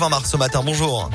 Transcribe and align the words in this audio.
20 0.00 0.10
mars 0.10 0.30
ce 0.30 0.36
matin, 0.36 0.62
bonjour. 0.64 1.10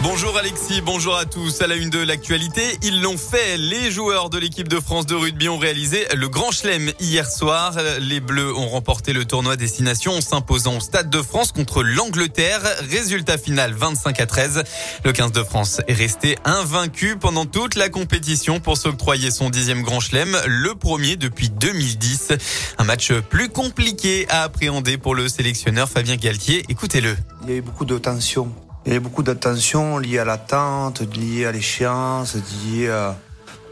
Bonjour 0.00 0.38
Alexis, 0.38 0.80
bonjour 0.80 1.16
à 1.16 1.24
tous. 1.24 1.60
À 1.60 1.66
la 1.66 1.74
une 1.74 1.90
de 1.90 1.98
l'actualité, 1.98 2.62
ils 2.82 3.02
l'ont 3.02 3.18
fait. 3.18 3.56
Les 3.56 3.90
joueurs 3.90 4.30
de 4.30 4.38
l'équipe 4.38 4.68
de 4.68 4.78
France 4.78 5.06
de 5.06 5.16
rugby 5.16 5.48
ont 5.48 5.58
réalisé 5.58 6.06
le 6.14 6.28
Grand 6.28 6.52
Chelem 6.52 6.92
hier 7.00 7.28
soir. 7.28 7.76
Les 8.00 8.20
Bleus 8.20 8.56
ont 8.56 8.68
remporté 8.68 9.12
le 9.12 9.24
tournoi 9.24 9.56
Destination 9.56 10.12
en 10.12 10.20
s'imposant 10.20 10.76
au 10.76 10.80
Stade 10.80 11.10
de 11.10 11.20
France 11.20 11.50
contre 11.50 11.82
l'Angleterre. 11.82 12.60
Résultat 12.88 13.38
final 13.38 13.74
25 13.74 14.20
à 14.20 14.26
13. 14.26 14.62
Le 15.04 15.12
15 15.12 15.32
de 15.32 15.42
France 15.42 15.80
est 15.88 15.94
resté 15.94 16.38
invaincu 16.44 17.16
pendant 17.18 17.44
toute 17.44 17.74
la 17.74 17.88
compétition 17.88 18.60
pour 18.60 18.76
s'octroyer 18.76 19.32
son 19.32 19.50
dixième 19.50 19.82
Grand 19.82 19.98
Chelem, 19.98 20.36
le 20.46 20.76
premier 20.76 21.16
depuis 21.16 21.50
2010. 21.50 22.34
Un 22.78 22.84
match 22.84 23.12
plus 23.12 23.48
compliqué 23.48 24.26
à 24.28 24.44
appréhender 24.44 24.96
pour 24.96 25.16
le 25.16 25.28
sélectionneur 25.28 25.88
Fabien 25.88 26.14
Galtier. 26.14 26.64
Écoutez-le. 26.68 27.16
Il 27.42 27.50
y 27.50 27.52
a 27.54 27.56
eu 27.56 27.62
beaucoup 27.62 27.84
de 27.84 27.98
tensions 27.98 28.52
il 28.88 28.94
y 28.94 28.96
a 28.96 29.00
beaucoup 29.00 29.22
d'attention 29.22 29.98
liée 29.98 30.18
à 30.18 30.24
l'attente, 30.24 31.02
liée 31.14 31.44
à 31.44 31.52
l'échéance, 31.52 32.36
liée 32.64 32.88
à, 32.88 33.16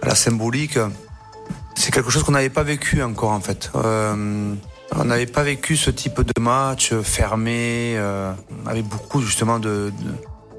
la 0.02 0.14
symbolique. 0.14 0.78
C'est 1.74 1.90
quelque 1.90 2.10
chose 2.10 2.22
qu'on 2.22 2.32
n'avait 2.32 2.50
pas 2.50 2.62
vécu 2.62 3.02
encore 3.02 3.30
en 3.30 3.40
fait. 3.40 3.70
Euh, 3.76 4.54
on 4.94 5.04
n'avait 5.04 5.26
pas 5.26 5.42
vécu 5.42 5.74
ce 5.78 5.90
type 5.90 6.20
de 6.20 6.38
match 6.40 6.92
fermé, 7.02 7.94
euh, 7.96 8.30
avec 8.66 8.84
beaucoup 8.84 9.22
justement 9.22 9.58
de, 9.58 9.90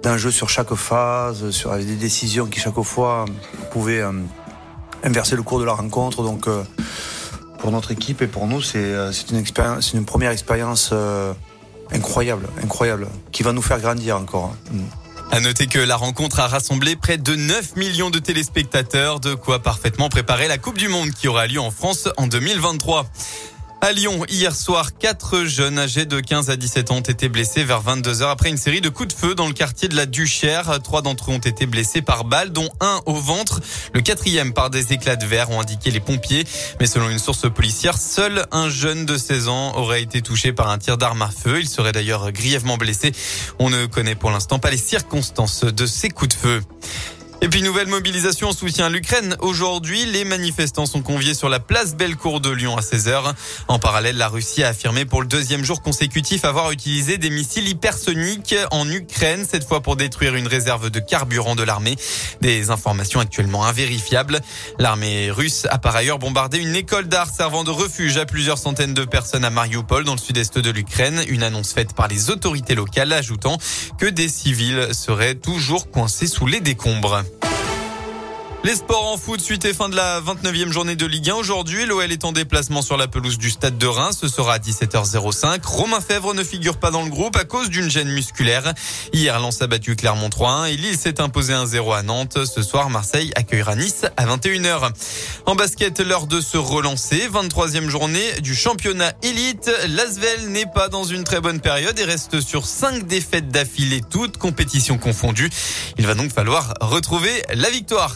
d'enjeux 0.02 0.32
sur 0.32 0.50
chaque 0.50 0.74
phase, 0.74 1.52
sur 1.52 1.76
des 1.78 1.96
décisions 1.96 2.48
qui 2.48 2.60
chaque 2.60 2.82
fois 2.82 3.26
pouvaient 3.72 4.02
euh, 4.02 4.12
inverser 5.04 5.36
le 5.36 5.44
cours 5.44 5.60
de 5.60 5.66
la 5.66 5.74
rencontre. 5.74 6.24
Donc 6.24 6.50
pour 7.60 7.72
notre 7.72 7.92
équipe 7.92 8.24
et 8.24 8.28
pour 8.28 8.48
nous, 8.48 8.64
c'est, 8.64 8.96
une 9.30 9.38
expérience, 9.38 9.92
c'est 9.92 9.98
une 9.98 10.06
première 10.06 10.32
expérience 10.32 10.92
incroyable, 11.92 12.48
incroyable, 12.64 13.08
qui 13.32 13.44
va 13.44 13.54
nous 13.54 13.62
faire 13.62 13.80
grandir 13.80 14.18
encore. 14.18 14.54
Hein. 14.54 14.74
Mm. 14.74 14.82
À 15.30 15.40
noter 15.42 15.68
que 15.68 15.80
la 15.80 15.98
rencontre 15.98 16.40
a 16.40 16.48
rassemblé 16.48 16.96
près 16.96 17.18
de 17.18 17.36
9 17.36 17.76
millions 17.76 18.10
de 18.10 18.20
téléspectateurs, 18.20 19.20
de 19.20 19.34
quoi 19.34 19.60
parfaitement 19.60 20.08
préparer 20.08 20.48
la 20.48 20.58
Coupe 20.58 20.78
du 20.78 20.88
Monde 20.88 21.12
qui 21.12 21.28
aura 21.28 21.48
lieu 21.48 21.60
en 21.60 21.70
France 21.70 22.08
en 22.16 22.28
2023. 22.28 23.06
À 23.80 23.92
Lyon, 23.92 24.26
hier 24.28 24.56
soir, 24.56 24.98
quatre 24.98 25.44
jeunes 25.44 25.78
âgés 25.78 26.06
de 26.06 26.20
15 26.20 26.50
à 26.50 26.58
17 26.58 26.90
ans 26.90 26.98
ont 26.98 27.02
été 27.02 27.30
blessés 27.30 27.64
vers 27.64 27.80
22 27.82 28.24
heures 28.24 28.32
après 28.32 28.50
une 28.50 28.58
série 28.58 28.82
de 28.82 28.90
coups 28.90 29.14
de 29.14 29.18
feu 29.18 29.36
dans 29.36 29.46
le 29.46 29.54
quartier 29.54 29.88
de 29.88 29.96
la 29.96 30.08
Duchère. 30.08 30.80
Trois 30.82 31.04
d'entre 31.04 31.30
eux 31.30 31.36
ont 31.36 31.38
été 31.38 31.68
blessés 31.68 32.02
par 32.02 32.26
balle, 32.26 32.52
dont 32.52 32.70
un 32.82 33.02
au 33.06 33.14
ventre. 33.14 33.62
Le 33.94 34.02
quatrième 34.02 34.52
par 34.52 34.72
des 34.72 34.94
éclats 34.94 35.16
de 35.16 35.26
verre 35.28 35.52
ont 35.52 35.62
indiqué 35.62 35.92
les 35.92 36.00
pompiers. 36.00 36.44
Mais 36.80 36.88
selon 36.88 37.10
une 37.10 37.20
source 37.20 37.48
policière, 37.54 38.00
seul 38.00 38.48
un 38.52 38.68
jeune 38.68 39.06
de 39.06 39.16
16 39.16 39.48
ans 39.48 39.76
aurait 39.76 40.02
été 40.02 40.24
touché 40.24 40.54
par 40.54 40.70
un 40.70 40.80
tir 40.80 40.98
d'arme 40.98 41.22
à 41.22 41.30
feu. 41.30 41.60
Il 41.60 41.70
serait 41.70 41.92
d'ailleurs 41.92 42.32
grièvement 42.32 42.78
blessé. 42.78 43.12
On 43.60 43.70
ne 43.70 43.86
connaît 43.86 44.16
pour 44.16 44.32
l'instant 44.32 44.58
pas 44.58 44.72
les 44.72 44.78
circonstances 44.78 45.64
de 45.64 45.86
ces 45.86 46.10
coups 46.10 46.36
de 46.36 46.40
feu. 46.40 46.62
Et 47.40 47.50
puis 47.50 47.62
nouvelle 47.62 47.88
mobilisation 47.88 48.50
en 48.50 48.52
soutien 48.52 48.88
à 48.88 48.90
l'Ukraine. 48.90 49.36
Aujourd'hui, 49.42 50.06
les 50.08 50.26
manifestants 50.26 50.88
sont 50.88 51.04
conviés 51.04 51.36
sur 51.36 51.50
la 51.50 51.60
place 51.60 51.96
Bellecour 51.96 52.42
de 52.42 52.50
Lyon 52.50 52.76
à 52.76 52.82
16h. 52.82 53.32
En 53.68 53.78
parallèle, 53.78 54.18
la 54.18 54.28
Russie 54.28 54.64
a 54.64 54.70
affirmé 54.70 55.06
pour 55.06 55.22
le 55.22 55.28
deuxième 55.28 55.64
jour 55.64 55.84
consécutif 55.84 56.46
avoir 56.46 56.72
utilisé 56.72 57.20
des 57.20 57.30
missiles 57.30 57.70
hypersoniques 57.70 58.56
en 58.72 58.90
Ukraine, 58.90 59.46
cette 59.48 59.68
fois 59.68 59.82
pour 59.82 59.96
détruire 59.96 60.34
une 60.34 60.48
réserve 60.48 60.90
de 60.90 61.00
carburant 61.00 61.56
de 61.56 61.62
l'armée. 61.62 61.96
Des 62.42 62.72
informations 62.72 63.20
actuellement 63.20 63.66
invérifiables. 63.66 64.42
L'armée 64.80 65.30
russe 65.30 65.68
a 65.70 65.78
par 65.78 65.96
ailleurs 65.96 66.18
bombardé 66.18 66.58
une 66.58 66.76
école 66.76 67.08
d'art 67.08 67.30
servant 67.30 67.64
de 67.64 67.72
refuge 67.72 68.18
à 68.18 68.26
plusieurs 68.26 68.58
centaines 68.58 68.96
de 68.96 69.06
personnes 69.06 69.46
à 69.46 69.52
Mariupol 69.52 70.06
dans 70.06 70.16
le 70.16 70.20
sud-est 70.20 70.58
de 70.58 70.72
l'Ukraine. 70.72 71.24
Une 71.28 71.44
annonce 71.44 71.74
faite 71.74 71.94
par 71.94 72.08
les 72.08 72.32
autorités 72.32 72.74
locales 72.74 73.14
ajoutant 73.14 73.60
que 74.00 74.08
des 74.08 74.28
civils 74.28 74.90
seraient 74.92 75.36
toujours 75.36 75.92
coincés 75.92 76.28
sous 76.28 76.48
les 76.48 76.62
décombres. 76.62 77.24
Les 78.64 78.76
sports 78.76 79.14
en 79.14 79.18
foot, 79.18 79.40
suite 79.40 79.64
et 79.66 79.74
fin 79.74 79.88
de 79.88 79.96
la 79.96 80.20
29e 80.20 80.72
journée 80.72 80.96
de 80.98 81.06
Ligue 81.06 81.30
1. 81.30 81.36
Aujourd'hui, 81.36 81.86
l'OL 81.86 82.12
est 82.12 82.26
en 82.26 82.34
déplacement 82.34 82.82
sur 82.82 82.98
la 82.98 83.08
pelouse 83.08 83.38
du 83.38 83.50
stade 83.50 83.78
de 83.78 83.88
Reims. 83.88 84.18
Ce 84.20 84.28
sera 84.28 84.56
à 84.56 84.58
17h05. 84.58 85.64
Romain 85.64 86.02
Fèvre 86.02 86.34
ne 86.34 86.44
figure 86.44 86.78
pas 86.78 86.92
dans 86.92 87.04
le 87.04 87.10
groupe 87.10 87.38
à 87.38 87.46
cause 87.46 87.70
d'une 87.70 87.90
gêne 87.90 88.10
musculaire. 88.10 88.74
Hier, 89.14 89.40
Lens 89.40 89.62
a 89.62 89.68
battu 89.68 89.96
Clermont 89.96 90.28
3-1 90.28 90.74
et 90.74 90.76
Lille 90.76 90.98
s'est 90.98 91.22
imposé 91.22 91.54
1-0 91.54 91.96
à 91.96 92.04
Nantes. 92.04 92.46
Ce 92.46 92.62
soir, 92.62 92.90
Marseille 92.90 93.32
accueillera 93.36 93.76
Nice 93.76 94.06
à 94.18 94.26
21h. 94.26 94.92
En 95.46 95.56
basket, 95.56 96.00
l'heure 96.00 96.28
de 96.28 96.42
se 96.42 96.58
relancer. 96.58 97.30
23e 97.32 97.88
journée 97.88 98.42
du 98.42 98.54
championnat 98.54 99.14
élite. 99.22 99.72
L'Asvel 99.88 100.50
n'est 100.50 100.66
pas 100.66 100.90
dans 100.90 101.06
une 101.06 101.24
très 101.24 101.40
bonne 101.40 101.62
période 101.62 101.98
et 102.00 102.06
reste 102.06 102.42
sur 102.42 102.66
5 102.66 103.08
défaites 103.08 103.50
d'affilée, 103.50 104.02
toutes 104.10 104.38
compétitions 104.38 104.98
confondues. 104.98 105.52
Il 105.98 106.06
va 106.06 106.16
donc 106.16 106.34
falloir 106.34 106.74
retrouver 106.82 107.44
la 107.54 107.70
victoire, 107.70 108.16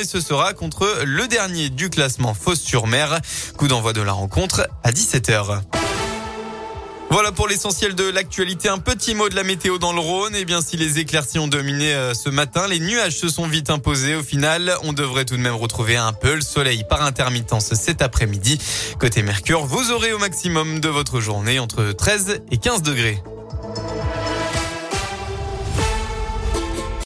et 0.00 0.04
ce 0.04 0.20
sera 0.20 0.54
contre 0.54 1.02
le 1.04 1.28
dernier 1.28 1.68
du 1.68 1.90
classement 1.90 2.32
Fosse-sur-Mer. 2.32 3.20
Coup 3.58 3.68
d'envoi 3.68 3.92
de 3.92 4.00
la 4.00 4.12
rencontre 4.12 4.66
à 4.82 4.90
17h. 4.90 5.60
Voilà 7.10 7.30
pour 7.30 7.46
l'essentiel 7.46 7.94
de 7.94 8.08
l'actualité. 8.08 8.68
Un 8.68 8.78
petit 8.78 9.14
mot 9.14 9.28
de 9.28 9.34
la 9.34 9.42
météo 9.42 9.78
dans 9.78 9.92
le 9.92 10.00
Rhône. 10.00 10.32
Eh 10.34 10.44
bien, 10.44 10.62
si 10.62 10.76
les 10.76 10.98
éclaircies 10.98 11.38
ont 11.38 11.48
dominé 11.48 11.92
euh, 11.92 12.14
ce 12.14 12.30
matin, 12.30 12.68
les 12.68 12.80
nuages 12.80 13.18
se 13.18 13.28
sont 13.28 13.46
vite 13.46 13.68
imposés. 13.68 14.14
Au 14.14 14.22
final, 14.22 14.72
on 14.84 14.92
devrait 14.92 15.26
tout 15.26 15.36
de 15.36 15.42
même 15.42 15.56
retrouver 15.56 15.96
un 15.96 16.12
peu 16.12 16.34
le 16.34 16.40
soleil 16.40 16.84
par 16.88 17.02
intermittence 17.02 17.74
cet 17.74 18.00
après-midi. 18.00 18.58
Côté 18.98 19.22
Mercure, 19.22 19.66
vous 19.66 19.90
aurez 19.90 20.12
au 20.12 20.18
maximum 20.18 20.80
de 20.80 20.88
votre 20.88 21.20
journée 21.20 21.58
entre 21.58 21.92
13 21.92 22.42
et 22.50 22.56
15 22.56 22.82
degrés. 22.82 23.22